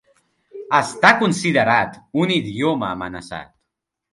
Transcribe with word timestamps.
Està 0.77 1.11
considerat 1.19 1.99
un 2.25 2.35
idioma 2.39 2.91
amenaçat. 2.97 3.57